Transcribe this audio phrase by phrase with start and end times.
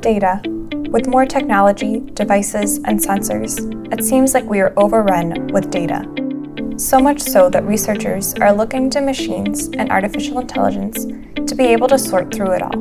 [0.00, 0.40] Data.
[0.90, 3.58] With more technology, devices, and sensors,
[3.92, 6.04] it seems like we are overrun with data.
[6.76, 11.88] So much so that researchers are looking to machines and artificial intelligence to be able
[11.88, 12.78] to sort through it all.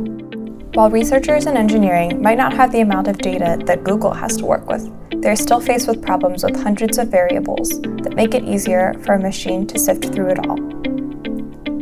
[0.75, 4.45] While researchers in engineering might not have the amount of data that Google has to
[4.45, 4.87] work with,
[5.23, 9.19] they're still faced with problems with hundreds of variables that make it easier for a
[9.19, 10.59] machine to sift through it all.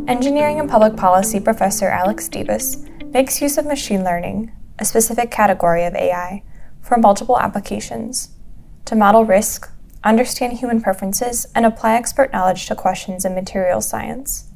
[0.08, 5.84] Engineering and public policy professor Alex Davis makes use of machine learning, a specific category
[5.84, 6.42] of AI,
[6.80, 8.30] for multiple applications
[8.84, 9.70] to model risk,
[10.04, 14.50] understand human preferences, and apply expert knowledge to questions in materials science.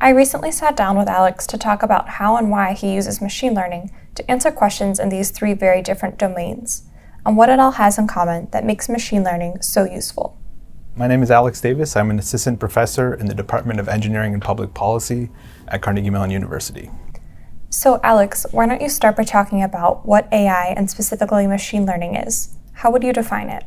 [0.00, 3.54] I recently sat down with Alex to talk about how and why he uses machine
[3.54, 6.84] learning to answer questions in these three very different domains,
[7.24, 10.36] and what it all has in common that makes machine learning so useful.
[10.96, 11.94] My name is Alex Davis.
[11.94, 15.30] I'm an assistant professor in the Department of Engineering and Public Policy
[15.68, 16.90] at Carnegie Mellon University.
[17.72, 22.16] So, Alex, why don't you start by talking about what AI and specifically machine learning
[22.16, 22.56] is?
[22.72, 23.62] How would you define it?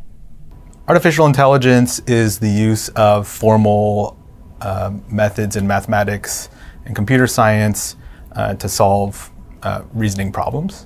[0.89, 4.17] Artificial intelligence is the use of formal
[4.59, 6.49] uh, methods in mathematics
[6.85, 7.95] and computer science
[8.33, 10.85] uh, to solve uh, reasoning problems.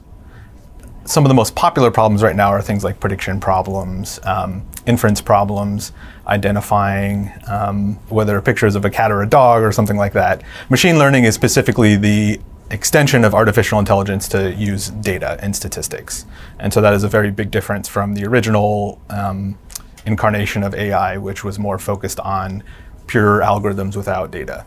[1.05, 5.21] Some of the most popular problems right now are things like prediction problems, um, inference
[5.21, 5.91] problems,
[6.27, 10.13] identifying um, whether a picture is of a cat or a dog or something like
[10.13, 10.43] that.
[10.69, 16.25] Machine learning is specifically the extension of artificial intelligence to use data and statistics.
[16.59, 19.57] And so that is a very big difference from the original um,
[20.05, 22.63] incarnation of AI, which was more focused on
[23.07, 24.65] pure algorithms without data.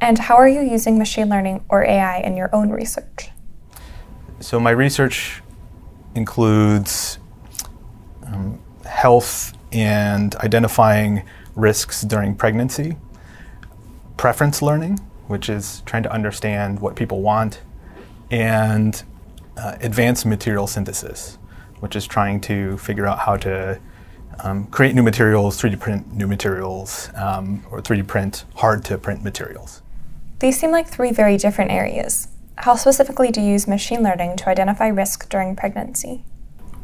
[0.00, 3.30] And how are you using machine learning or AI in your own research?
[4.40, 5.42] So, my research
[6.14, 7.18] includes
[8.26, 11.22] um, health and identifying
[11.54, 12.96] risks during pregnancy,
[14.16, 14.98] preference learning,
[15.30, 17.62] which is trying to understand what people want,
[18.32, 19.04] and
[19.56, 21.38] uh, advanced material synthesis,
[21.78, 23.80] which is trying to figure out how to
[24.42, 29.22] um, create new materials, 3D print new materials, um, or 3D print hard to print
[29.22, 29.82] materials.
[30.40, 32.26] These seem like three very different areas.
[32.56, 36.24] How specifically do you use machine learning to identify risk during pregnancy?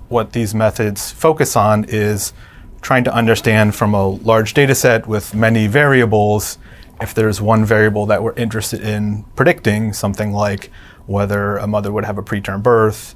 [0.09, 2.33] What these methods focus on is
[2.81, 6.59] trying to understand from a large data set with many variables
[7.01, 10.71] if there's one variable that we're interested in predicting, something like
[11.07, 13.15] whether a mother would have a preterm birth,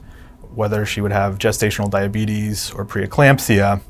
[0.54, 3.80] whether she would have gestational diabetes or preeclampsia,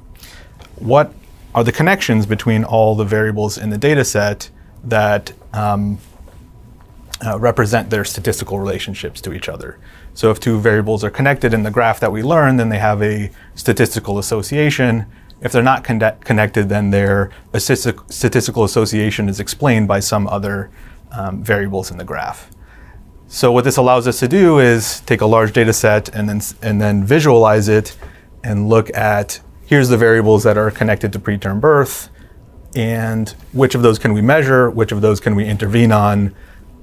[0.76, 1.12] what
[1.54, 4.50] are the connections between all the variables in the data set
[4.84, 5.98] that um,
[7.24, 9.78] uh, represent their statistical relationships to each other.
[10.14, 13.02] So if two variables are connected in the graph that we learn, then they have
[13.02, 15.06] a statistical association.
[15.40, 20.70] If they're not con- connected, then their statistical association is explained by some other
[21.12, 22.50] um, variables in the graph.
[23.26, 26.40] So what this allows us to do is take a large data set and then
[26.62, 27.96] and then visualize it
[28.42, 32.10] and look at here's the variables that are connected to preterm birth,
[32.74, 36.34] and which of those can we measure, which of those can we intervene on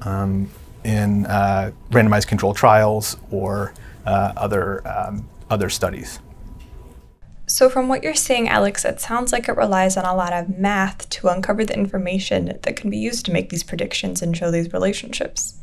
[0.01, 0.49] um,
[0.85, 3.73] in uh, randomized controlled trials or
[4.05, 6.19] uh, other, um, other studies.
[7.57, 10.59] So, from what you're saying, Alex, it sounds like it relies on a lot of
[10.59, 14.51] math to uncover the information that can be used to make these predictions and show
[14.51, 15.57] these relationships.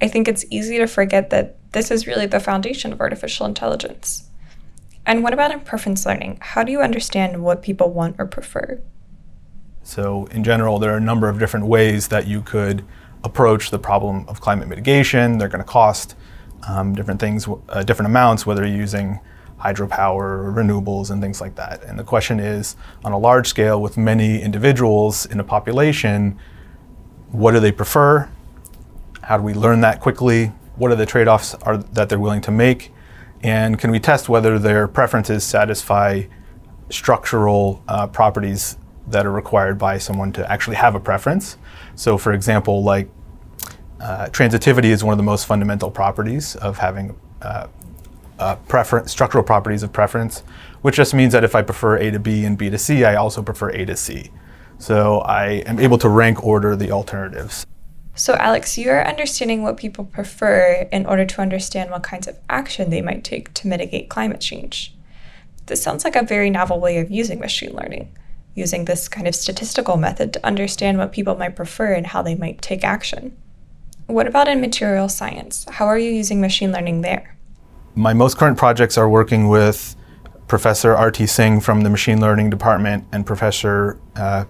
[0.00, 4.28] I think it's easy to forget that this is really the foundation of artificial intelligence.
[5.06, 6.38] And what about in preference learning?
[6.40, 8.80] How do you understand what people want or prefer?
[9.84, 12.84] So, in general, there are a number of different ways that you could
[13.22, 15.38] approach the problem of climate mitigation.
[15.38, 16.16] They're going to cost
[16.68, 19.20] um, different things, uh, different amounts, whether you're using
[19.58, 21.82] hydropower, renewables, and things like that.
[21.84, 26.38] And the question is, on a large scale with many individuals in a population,
[27.30, 28.28] what do they prefer?
[29.22, 30.52] How do we learn that quickly?
[30.76, 31.54] What are the trade offs
[31.92, 32.92] that they're willing to make?
[33.42, 36.24] And can we test whether their preferences satisfy
[36.90, 38.76] structural uh, properties
[39.08, 41.56] that are required by someone to actually have a preference?
[41.94, 43.08] So, for example, like
[44.00, 47.68] uh, transitivity is one of the most fundamental properties of having uh,
[48.38, 50.40] uh, preference, structural properties of preference,
[50.82, 53.16] which just means that if I prefer A to B and B to C, I
[53.16, 54.30] also prefer A to C.
[54.78, 57.66] So I am able to rank order the alternatives.
[58.14, 62.88] So, Alex, you're understanding what people prefer in order to understand what kinds of action
[62.88, 64.94] they might take to mitigate climate change.
[65.66, 68.16] This sounds like a very novel way of using machine learning,
[68.54, 72.34] using this kind of statistical method to understand what people might prefer and how they
[72.34, 73.36] might take action.
[74.06, 75.66] What about in material science?
[75.68, 77.35] How are you using machine learning there?
[77.98, 79.96] My most current projects are working with
[80.48, 84.44] Professor Aarti Singh from the machine learning department and Professor uh,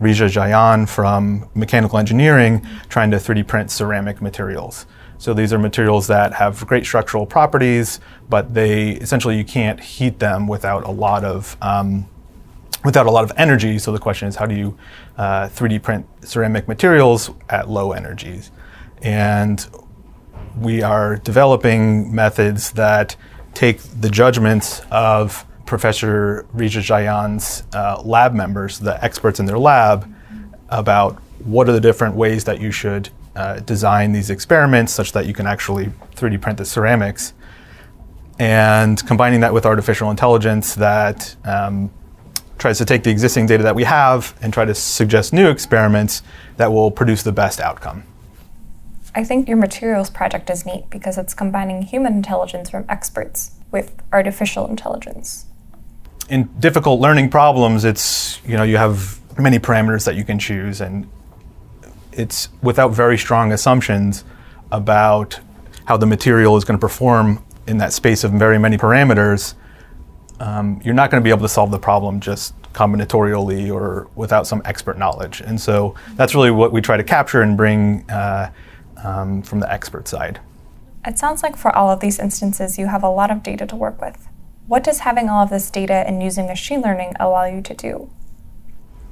[0.00, 4.86] Reeja Jayan from mechanical engineering trying to 3D print ceramic materials.
[5.18, 7.98] So these are materials that have great structural properties,
[8.30, 12.08] but they essentially you can't heat them without a lot of um,
[12.84, 13.80] without a lot of energy.
[13.80, 14.78] So the question is, how do you
[15.16, 18.52] uh, 3D print ceramic materials at low energies?
[19.02, 19.66] And
[20.60, 23.16] we are developing methods that
[23.54, 30.12] take the judgments of Professor Reeja Jayan's uh, lab members, the experts in their lab,
[30.68, 31.14] about
[31.44, 35.34] what are the different ways that you should uh, design these experiments such that you
[35.34, 37.32] can actually 3D print the ceramics.
[38.38, 41.90] And combining that with artificial intelligence that um,
[42.58, 46.22] tries to take the existing data that we have and try to suggest new experiments
[46.56, 48.04] that will produce the best outcome.
[49.14, 53.92] I think your materials project is neat because it's combining human intelligence from experts with
[54.12, 55.46] artificial intelligence.
[56.28, 60.80] In difficult learning problems, it's you know you have many parameters that you can choose
[60.80, 61.08] and
[62.12, 64.24] it's without very strong assumptions
[64.70, 65.40] about
[65.86, 69.54] how the material is going to perform in that space of very many parameters,
[70.40, 74.46] um, you're not going to be able to solve the problem just combinatorially or without
[74.46, 75.40] some expert knowledge.
[75.40, 78.50] And so that's really what we try to capture and bring uh,
[79.04, 80.40] um, from the expert side.
[81.06, 83.76] It sounds like for all of these instances, you have a lot of data to
[83.76, 84.28] work with.
[84.66, 88.10] What does having all of this data and using machine learning allow you to do?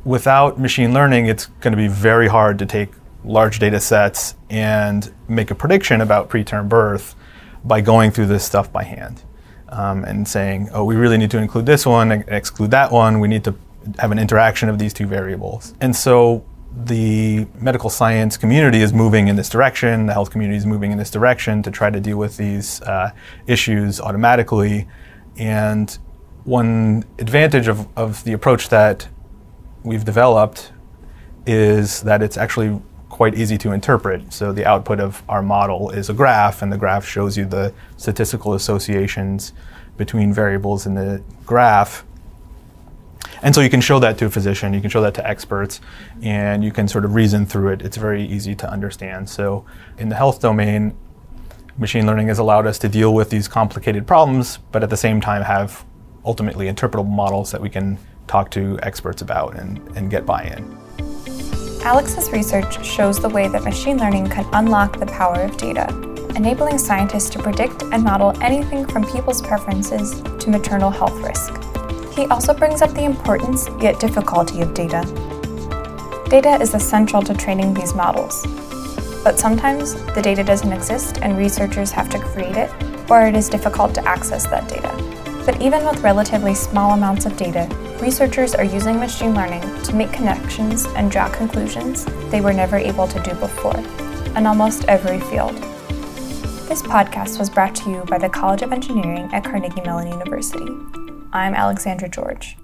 [0.05, 2.91] without machine learning, it's going to be very hard to take
[3.25, 7.15] large data sets and make a prediction about preterm birth
[7.65, 9.23] by going through this stuff by hand
[9.69, 13.21] um, and saying, oh, we really need to include this one, and exclude that one.
[13.21, 13.55] We need to
[13.99, 15.75] have an interaction of these two variables.
[15.81, 20.67] And so the medical science community is moving in this direction, the health community is
[20.67, 23.11] moving in this direction to try to deal with these uh,
[23.47, 24.87] issues automatically.
[25.37, 25.97] And
[26.45, 29.09] one advantage of, of the approach that
[29.83, 30.73] we've developed
[31.47, 34.33] is that it's actually quite easy to interpret.
[34.33, 37.75] So the output of our model is a graph, and the graph shows you the
[37.97, 39.53] statistical associations
[39.97, 42.05] between variables in the graph.
[43.43, 45.81] And so you can show that to a physician, you can show that to experts,
[46.23, 47.83] and you can sort of reason through it.
[47.83, 49.29] It's very easy to understand.
[49.31, 49.65] So
[49.99, 50.95] in the health domain,
[51.79, 55.21] machine learning has allowed us to deal with these complicated problems, but at the same
[55.21, 55.85] time have
[56.25, 60.79] ultimately interpretable models that we can talk to experts about and, and get buy in.
[61.83, 65.89] Alex's research shows the way that machine learning can unlock the power of data,
[66.37, 71.70] enabling scientists to predict and model anything from people's preferences to maternal health risk.
[72.21, 75.01] He also brings up the importance yet difficulty of data.
[76.29, 78.47] Data is essential to training these models,
[79.25, 82.71] but sometimes the data doesn't exist and researchers have to create it,
[83.11, 84.93] or it is difficult to access that data.
[85.47, 87.67] But even with relatively small amounts of data,
[88.03, 93.09] researchers are using machine learning to make connections and draw conclusions they were never able
[93.09, 93.79] to do before,
[94.37, 95.57] in almost every field.
[96.69, 100.69] This podcast was brought to you by the College of Engineering at Carnegie Mellon University.
[101.33, 102.57] I'm Alexandra George.